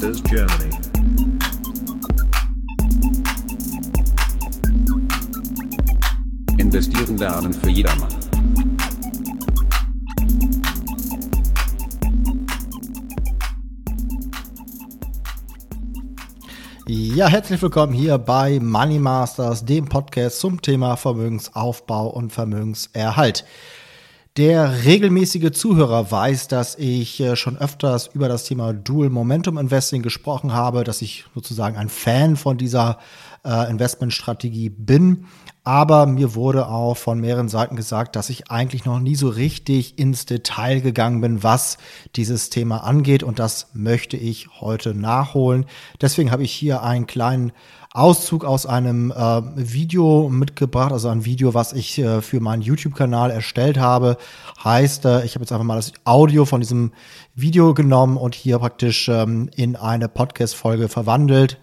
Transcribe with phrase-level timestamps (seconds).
[0.00, 0.70] Masters Germany.
[6.56, 8.08] Investieren lernen für jedermann.
[16.86, 23.44] Ja, herzlich willkommen hier bei Money Masters, dem Podcast zum Thema Vermögensaufbau und Vermögenserhalt.
[24.36, 30.02] Der regelmäßige Zuhörer weiß, dass ich äh, schon öfters über das Thema Dual Momentum Investing
[30.02, 32.98] gesprochen habe, dass ich sozusagen ein Fan von dieser
[33.44, 35.26] äh, Investmentstrategie bin.
[35.64, 39.98] Aber mir wurde auch von mehreren Seiten gesagt, dass ich eigentlich noch nie so richtig
[39.98, 41.76] ins Detail gegangen bin, was
[42.14, 43.24] dieses Thema angeht.
[43.24, 45.66] Und das möchte ich heute nachholen.
[46.00, 47.50] Deswegen habe ich hier einen kleinen
[47.92, 53.32] Auszug aus einem äh, Video mitgebracht, also ein Video, was ich äh, für meinen YouTube-Kanal
[53.32, 54.16] erstellt habe.
[54.62, 56.92] Heißt, äh, ich habe jetzt einfach mal das Audio von diesem
[57.34, 61.58] Video genommen und hier praktisch ähm, in eine Podcast-Folge verwandelt.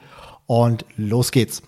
[0.47, 1.61] Und los geht's.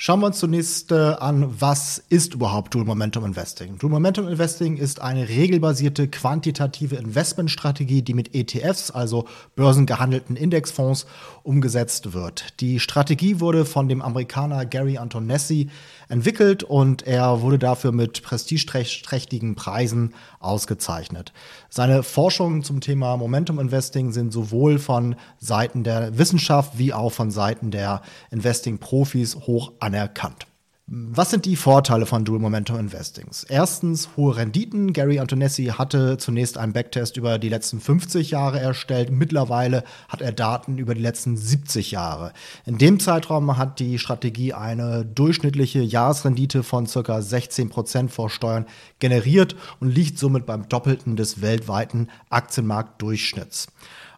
[0.00, 3.78] Schauen wir uns zunächst äh, an, was ist überhaupt Dual Momentum Investing?
[3.78, 11.04] Dual Momentum Investing ist eine regelbasierte quantitative Investmentstrategie, die mit ETFs, also börsengehandelten Indexfonds,
[11.42, 12.60] umgesetzt wird.
[12.60, 15.68] Die Strategie wurde von dem Amerikaner Gary Antonessi
[16.08, 21.32] entwickelt und er wurde dafür mit prestigeträchtigen Preisen ausgezeichnet.
[21.70, 27.30] Seine Forschungen zum Thema Momentum Investing sind sowohl von Seiten der Wissenschaft wie auch von
[27.30, 30.47] Seiten der Investing-Profis hoch anerkannt.
[30.90, 33.44] Was sind die Vorteile von Dual Momentum Investings?
[33.44, 34.94] Erstens hohe Renditen.
[34.94, 39.10] Gary Antonessi hatte zunächst einen Backtest über die letzten 50 Jahre erstellt.
[39.10, 42.32] Mittlerweile hat er Daten über die letzten 70 Jahre.
[42.64, 47.20] In dem Zeitraum hat die Strategie eine durchschnittliche Jahresrendite von ca.
[47.20, 48.64] 16 Prozent vor Steuern
[48.98, 53.66] generiert und liegt somit beim Doppelten des weltweiten Aktienmarktdurchschnitts.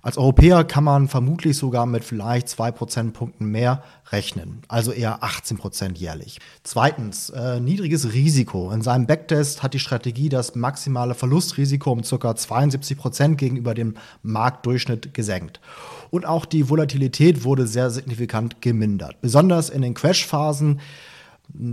[0.02, 5.58] Als Europäer kann man vermutlich sogar mit vielleicht zwei Prozentpunkten mehr rechnen, also eher 18
[5.58, 6.38] Prozent jährlich.
[6.62, 8.70] Zweitens, äh, niedriges Risiko.
[8.70, 12.34] In seinem Backtest hat die Strategie das maximale Verlustrisiko um ca.
[12.34, 15.60] 72 Prozent gegenüber dem Marktdurchschnitt gesenkt.
[16.10, 19.20] Und auch die Volatilität wurde sehr signifikant gemindert.
[19.20, 20.80] Besonders in den Crashphasen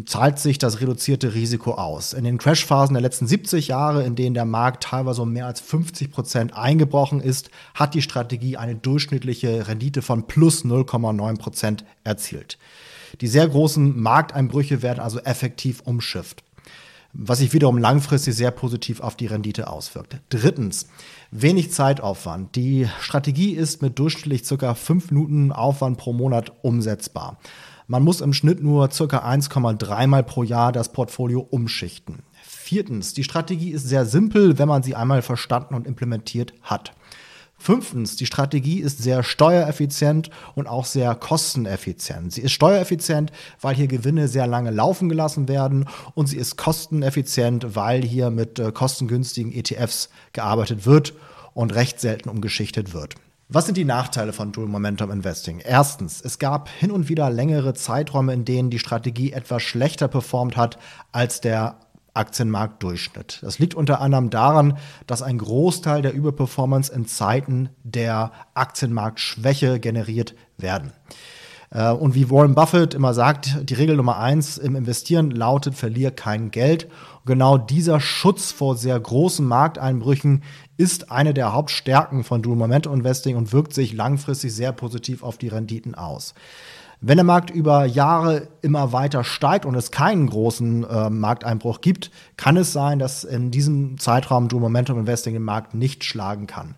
[0.05, 2.13] zahlt sich das reduzierte Risiko aus.
[2.13, 5.59] In den Crashphasen der letzten 70 Jahre, in denen der Markt teilweise um mehr als
[5.59, 12.57] 50 Prozent eingebrochen ist, hat die Strategie eine durchschnittliche Rendite von plus 0,9 Prozent erzielt.
[13.21, 16.43] Die sehr großen Markteinbrüche werden also effektiv umschifft
[17.19, 20.17] was sich wiederum langfristig sehr positiv auf die Rendite auswirkt.
[20.29, 20.87] Drittens,
[21.31, 22.55] wenig Zeitaufwand.
[22.55, 27.39] Die Strategie ist mit durchschnittlich circa fünf Minuten Aufwand pro Monat umsetzbar.
[27.87, 29.03] Man muss im Schnitt nur ca.
[29.03, 32.19] 1,3 Mal pro Jahr das Portfolio umschichten.
[32.43, 36.91] Viertens, die Strategie ist sehr simpel, wenn man sie einmal verstanden und implementiert hat.
[37.57, 42.31] Fünftens, die Strategie ist sehr steuereffizient und auch sehr kosteneffizient.
[42.31, 43.31] Sie ist steuereffizient,
[43.61, 48.59] weil hier Gewinne sehr lange laufen gelassen werden und sie ist kosteneffizient, weil hier mit
[48.59, 51.13] äh, kostengünstigen ETFs gearbeitet wird
[51.53, 53.15] und recht selten umgeschichtet wird.
[53.49, 55.59] Was sind die Nachteile von Dual Momentum Investing?
[55.59, 60.57] Erstens, es gab hin und wieder längere Zeiträume, in denen die Strategie etwas schlechter performt
[60.57, 60.77] hat
[61.13, 61.79] als der
[62.17, 63.39] Aktienmarktdurchschnitt.
[63.41, 70.35] Das liegt unter anderem daran, dass ein Großteil der Überperformance in Zeiten der Aktienmarktschwäche generiert
[70.57, 70.91] werden.
[71.69, 76.11] Äh, und wie Warren Buffett immer sagt, die Regel Nummer eins im Investieren lautet, verlier
[76.11, 76.89] kein Geld.
[77.25, 80.43] Genau dieser Schutz vor sehr großen Markteinbrüchen
[80.77, 85.37] ist eine der Hauptstärken von Dual Momentum Investing und wirkt sich langfristig sehr positiv auf
[85.37, 86.33] die Renditen aus.
[86.99, 92.09] Wenn der Markt über Jahre immer weiter steigt und es keinen großen äh, Markteinbruch gibt,
[92.37, 96.73] kann es sein, dass in diesem Zeitraum Dual Momentum Investing den Markt nicht schlagen kann.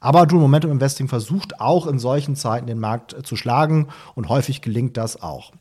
[0.00, 3.86] Aber Dual Momentum Investing versucht auch in solchen Zeiten den Markt zu schlagen
[4.16, 5.52] und häufig gelingt das auch.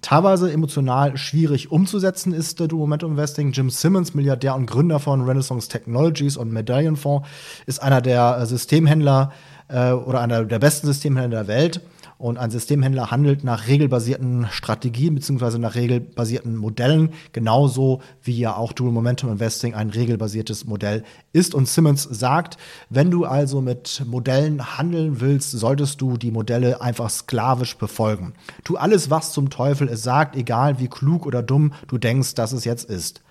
[0.00, 3.52] Teilweise emotional schwierig umzusetzen ist der Dual Momentum Investing.
[3.52, 7.28] Jim Simmons, Milliardär und Gründer von Renaissance Technologies und Medallion Fonds,
[7.66, 9.32] ist einer der Systemhändler
[9.68, 11.82] äh, oder einer der besten Systemhändler der Welt
[12.20, 18.74] und ein Systemhändler handelt nach regelbasierten Strategien beziehungsweise nach regelbasierten Modellen, genauso wie ja auch
[18.74, 21.02] Dual Momentum Investing ein regelbasiertes Modell
[21.32, 21.54] ist.
[21.54, 22.58] Und Simmons sagt,
[22.90, 28.34] wenn du also mit Modellen handeln willst, solltest du die Modelle einfach sklavisch befolgen.
[28.64, 32.52] Tu alles, was zum Teufel es sagt, egal wie klug oder dumm du denkst, dass
[32.52, 33.22] es jetzt ist.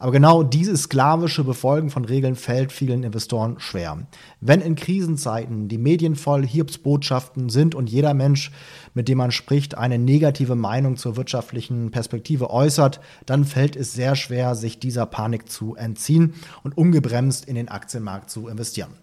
[0.00, 3.98] Aber genau dieses sklavische Befolgen von Regeln fällt vielen Investoren schwer.
[4.40, 8.50] Wenn in Krisenzeiten die Medien voll Hiobsbotschaften sind und jeder Mensch,
[8.94, 14.16] mit dem man spricht, eine negative Meinung zur wirtschaftlichen Perspektive äußert, dann fällt es sehr
[14.16, 16.32] schwer, sich dieser Panik zu entziehen
[16.62, 18.94] und ungebremst in den Aktienmarkt zu investieren.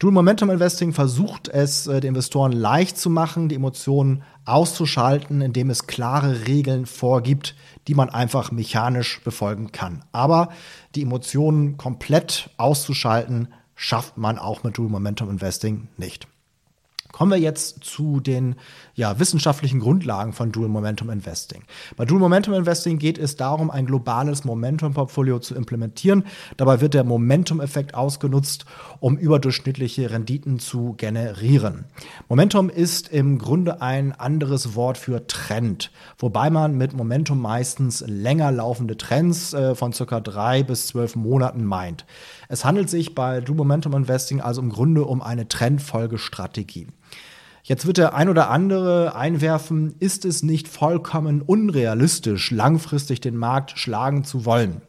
[0.00, 5.70] Dual Momentum Investing versucht es, äh, den Investoren leicht zu machen, die Emotionen auszuschalten, indem
[5.70, 7.54] es klare Regeln vorgibt,
[7.88, 10.04] die man einfach mechanisch befolgen kann.
[10.12, 10.48] Aber
[10.94, 16.28] die Emotionen komplett auszuschalten, schafft man auch mit Dual Momentum Investing nicht.
[17.12, 18.56] Kommen wir jetzt zu den
[18.94, 21.62] ja, wissenschaftlichen Grundlagen von Dual Momentum Investing.
[21.96, 26.24] Bei Dual Momentum Investing geht es darum, ein globales Momentum-Portfolio zu implementieren.
[26.56, 28.64] Dabei wird der Momentum-Effekt ausgenutzt,
[29.00, 31.86] um überdurchschnittliche Renditen zu generieren.
[32.28, 38.52] Momentum ist im Grunde ein anderes Wort für Trend, wobei man mit Momentum meistens länger
[38.52, 42.06] laufende Trends äh, von circa drei bis zwölf Monaten meint.
[42.48, 46.86] Es handelt sich bei Dual Momentum Investing also im Grunde um eine Trendfolgestrategie.
[47.66, 53.78] Jetzt wird der ein oder andere einwerfen, ist es nicht vollkommen unrealistisch, langfristig den Markt
[53.78, 54.82] schlagen zu wollen?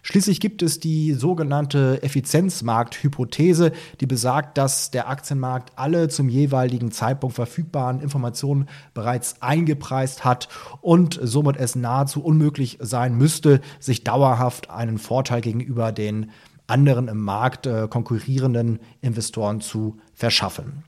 [0.00, 7.36] Schließlich gibt es die sogenannte Effizienzmarkthypothese, die besagt, dass der Aktienmarkt alle zum jeweiligen Zeitpunkt
[7.36, 10.48] verfügbaren Informationen bereits eingepreist hat
[10.80, 16.30] und somit es nahezu unmöglich sein müsste, sich dauerhaft einen Vorteil gegenüber den
[16.66, 20.84] anderen im Markt äh, konkurrierenden Investoren zu verschaffen.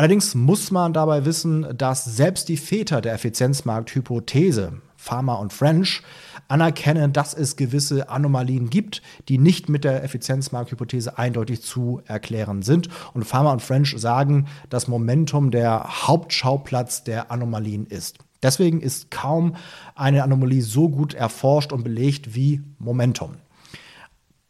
[0.00, 6.00] Allerdings muss man dabei wissen, dass selbst die Väter der Effizienzmarkthypothese, Pharma und French,
[6.48, 12.88] anerkennen, dass es gewisse Anomalien gibt, die nicht mit der Effizienzmarkthypothese eindeutig zu erklären sind.
[13.12, 18.20] Und Pharma und French sagen, dass Momentum der Hauptschauplatz der Anomalien ist.
[18.42, 19.54] Deswegen ist kaum
[19.94, 23.34] eine Anomalie so gut erforscht und belegt wie Momentum.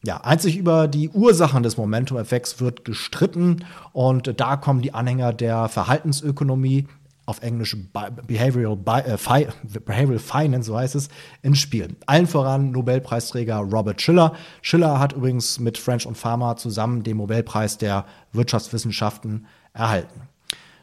[0.02, 5.68] Ja, einzig über die Ursachen des Momentum-Effekts wird gestritten und da kommen die Anhänger der
[5.68, 6.86] Verhaltensökonomie,
[7.26, 7.76] auf Englisch
[8.26, 9.46] Behavioral, äh,
[9.78, 11.10] Behavioral Finance, so heißt es,
[11.42, 11.96] ins Spiel.
[12.06, 14.34] Allen voran Nobelpreisträger Robert Schiller.
[14.62, 20.22] Schiller hat übrigens mit French und Pharma zusammen den Nobelpreis der Wirtschaftswissenschaften erhalten.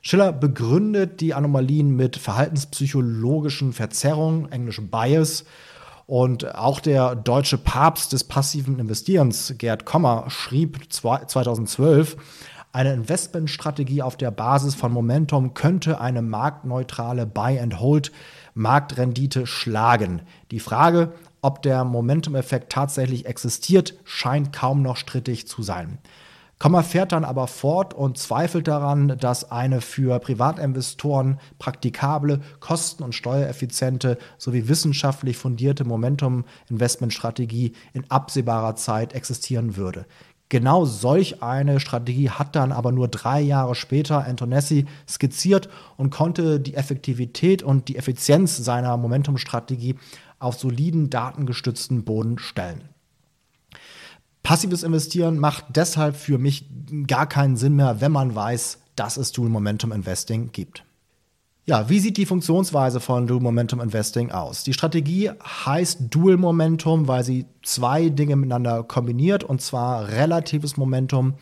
[0.01, 5.43] Schiller begründet die Anomalien mit verhaltenspsychologischen Verzerrungen, englisch Bias,
[6.07, 12.17] und auch der deutsche Papst des passiven Investierens, Gerd Kommer, schrieb 2012,
[12.71, 20.21] eine Investmentstrategie auf der Basis von Momentum könnte eine marktneutrale Buy-and-Hold-Marktrendite schlagen.
[20.51, 25.99] Die Frage, ob der Momentum-Effekt tatsächlich existiert, scheint kaum noch strittig zu sein.
[26.59, 33.13] Komma fährt dann aber fort und zweifelt daran, dass eine für Privatinvestoren praktikable, kosten- und
[33.13, 40.07] steuereffiziente sowie wissenschaftlich fundierte Momentum-Investmentstrategie in absehbarer Zeit existieren würde.
[40.49, 46.59] Genau solch eine Strategie hat dann aber nur drei Jahre später Antonessi skizziert und konnte
[46.59, 49.95] die Effektivität und die Effizienz seiner Momentum-Strategie
[50.39, 52.89] auf soliden datengestützten Boden stellen.
[54.47, 56.69] Passives Investieren macht deshalb für mich
[57.05, 60.85] gar keinen Sinn mehr, wenn man weiß, dass es Dual Momentum Investing gibt.
[61.65, 64.63] Ja, wie sieht die Funktionsweise von Dual Momentum Investing aus?
[64.63, 65.31] Die Strategie
[65.65, 71.33] heißt Dual Momentum, weil sie zwei Dinge miteinander kombiniert, und zwar relatives Momentum,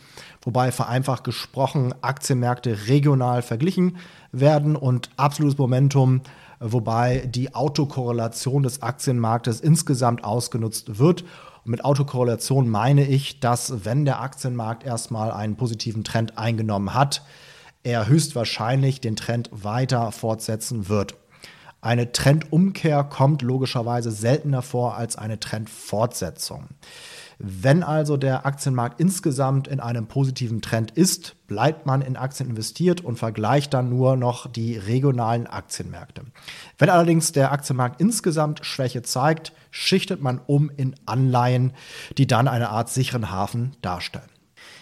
[0.42, 3.98] wobei vereinfacht gesprochen Aktienmärkte regional verglichen
[4.32, 6.22] werden und absolutes Momentum,
[6.60, 11.24] wobei die Autokorrelation des Aktienmarktes insgesamt ausgenutzt wird
[11.66, 17.24] und mit Autokorrelation meine ich, dass wenn der Aktienmarkt erstmal einen positiven Trend eingenommen hat,
[17.82, 21.16] er höchstwahrscheinlich den Trend weiter fortsetzen wird.
[21.82, 26.68] Eine Trendumkehr kommt logischerweise seltener vor als eine Trendfortsetzung.
[27.38, 33.02] Wenn also der Aktienmarkt insgesamt in einem positiven Trend ist, bleibt man in Aktien investiert
[33.02, 36.24] und vergleicht dann nur noch die regionalen Aktienmärkte.
[36.78, 41.74] Wenn allerdings der Aktienmarkt insgesamt Schwäche zeigt, schichtet man um in Anleihen,
[42.18, 44.30] die dann eine Art sicheren Hafen darstellen.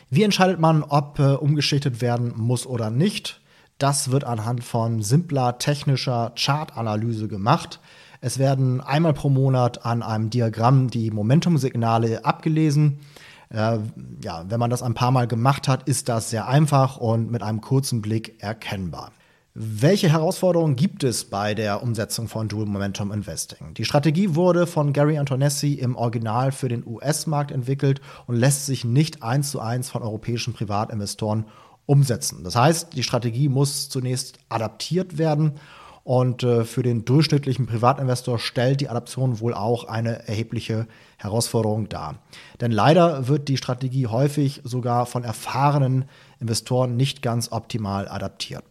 [0.09, 3.41] Wie entscheidet man, ob äh, umgeschichtet werden muss oder nicht?
[3.77, 7.79] Das wird anhand von simpler technischer Chartanalyse gemacht.
[8.21, 12.99] Es werden einmal pro Monat an einem Diagramm die Momentumsignale abgelesen.
[13.49, 13.79] Äh,
[14.23, 17.43] ja, wenn man das ein paar Mal gemacht hat, ist das sehr einfach und mit
[17.43, 19.11] einem kurzen Blick erkennbar.
[19.55, 23.75] Welche Herausforderungen gibt es bei der Umsetzung von Dual Momentum Investing?
[23.75, 28.83] Die Strategie wurde von Gary Antonessi im Original für den US-Markt entwickelt und lässt sich
[28.83, 31.45] nicht eins zu eins von europäischen Privatinvestoren
[31.85, 32.43] umsetzen.
[32.43, 35.53] Das heißt, die Strategie muss zunächst adaptiert werden
[36.03, 40.87] und äh, für den durchschnittlichen Privatinvestor stellt die Adaption wohl auch eine erhebliche
[41.17, 42.15] Herausforderung dar.
[42.59, 46.05] Denn leider wird die Strategie häufig sogar von erfahrenen
[46.39, 48.63] Investoren nicht ganz optimal adaptiert.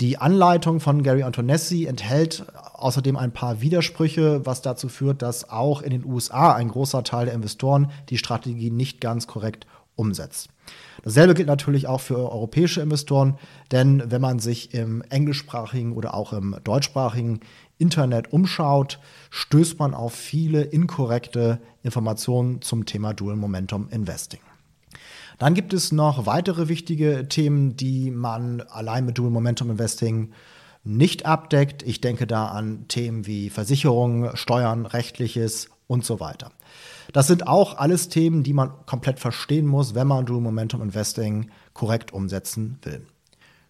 [0.00, 5.80] Die Anleitung von Gary Antonessi enthält außerdem ein paar Widersprüche, was dazu führt, dass auch
[5.80, 9.66] in den USA ein großer Teil der Investoren die Strategie nicht ganz korrekt
[9.96, 10.48] umsetzt.
[11.02, 13.38] Dasselbe gilt natürlich auch für europäische Investoren,
[13.72, 17.40] denn wenn man sich im englischsprachigen oder auch im deutschsprachigen
[17.78, 18.98] Internet umschaut,
[19.30, 24.40] stößt man auf viele inkorrekte Informationen zum Thema Dual Momentum Investing.
[25.38, 30.32] Dann gibt es noch weitere wichtige Themen, die man allein mit Dual Momentum Investing
[30.82, 31.82] nicht abdeckt.
[31.82, 36.50] Ich denke da an Themen wie Versicherungen, Steuern, rechtliches und so weiter.
[37.12, 41.50] Das sind auch alles Themen, die man komplett verstehen muss, wenn man Dual Momentum Investing
[41.72, 43.06] korrekt umsetzen will.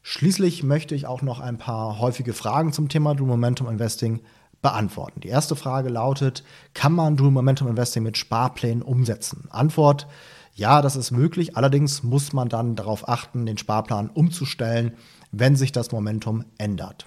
[0.02, 4.20] Schließlich möchte ich auch noch ein paar häufige Fragen zum Thema Dual Momentum Investing
[4.62, 5.20] beantworten.
[5.20, 6.44] Die erste Frage lautet,
[6.74, 9.48] kann man Dual Momentum Investing mit Sparplänen umsetzen?
[9.50, 10.06] Antwort,
[10.54, 11.56] ja, das ist möglich.
[11.56, 14.94] Allerdings muss man dann darauf achten, den Sparplan umzustellen,
[15.30, 17.06] wenn sich das Momentum ändert.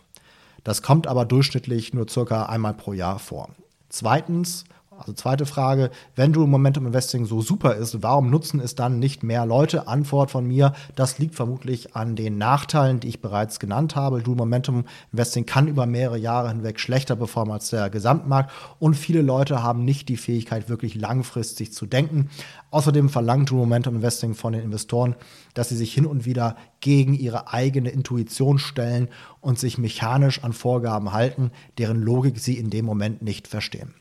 [0.64, 3.50] Das kommt aber durchschnittlich nur circa einmal pro Jahr vor.
[3.90, 4.66] Zweitens,
[5.00, 9.24] also zweite Frage, wenn du Momentum Investing so super ist, warum nutzen es dann nicht
[9.24, 9.88] mehr Leute?
[9.88, 14.22] Antwort von mir, das liegt vermutlich an den Nachteilen, die ich bereits genannt habe.
[14.22, 19.22] Du Momentum Investing kann über mehrere Jahre hinweg schlechter performen als der Gesamtmarkt und viele
[19.22, 22.30] Leute haben nicht die Fähigkeit, wirklich langfristig zu denken.
[22.72, 25.16] Außerdem verlangt du Momentum Investing von den Investoren,
[25.54, 29.08] dass sie sich hin und wieder gegen ihre eigene Intuition stellen
[29.40, 33.94] und sich mechanisch an Vorgaben halten, deren Logik sie in dem Moment nicht verstehen.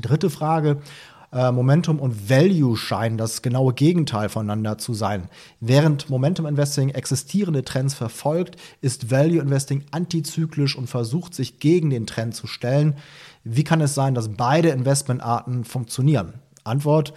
[0.00, 0.78] Dritte Frage.
[1.32, 5.28] Äh, Momentum und Value scheinen das genaue Gegenteil voneinander zu sein.
[5.60, 12.06] Während Momentum Investing existierende Trends verfolgt, ist Value Investing antizyklisch und versucht sich gegen den
[12.06, 12.94] Trend zu stellen.
[13.42, 16.34] Wie kann es sein, dass beide Investmentarten funktionieren?
[16.62, 17.12] Antwort.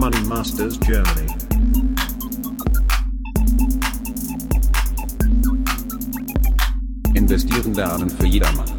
[0.09, 1.27] Money Masters Germany.
[7.13, 8.76] Investieren lernen für jedermann.